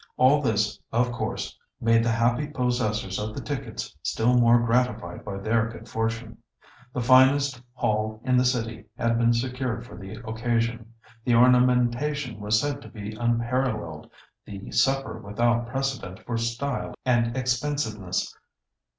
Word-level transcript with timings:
All 0.17 0.41
this, 0.41 0.79
of 0.91 1.11
course, 1.11 1.55
made 1.79 2.03
the 2.03 2.09
happy 2.09 2.47
possessors 2.47 3.19
of 3.19 3.35
the 3.35 3.39
tickets 3.39 3.95
still 4.01 4.35
more 4.35 4.57
gratified 4.59 5.23
by 5.23 5.37
their 5.37 5.69
good 5.69 5.87
fortune. 5.87 6.39
The 6.91 7.01
finest 7.03 7.61
hall 7.73 8.19
in 8.25 8.35
the 8.35 8.43
city 8.43 8.85
had 8.97 9.19
been 9.19 9.31
secured 9.31 9.85
for 9.85 9.95
the 9.95 10.13
occasion. 10.27 10.91
The 11.23 11.35
ornamentation 11.35 12.39
was 12.39 12.59
said 12.59 12.81
to 12.81 12.89
be 12.89 13.13
unparalleled, 13.15 14.09
the 14.43 14.71
supper 14.71 15.19
without 15.19 15.67
precedent 15.67 16.17
for 16.25 16.35
style 16.35 16.95
and 17.05 17.37
expensiveness. 17.37 18.35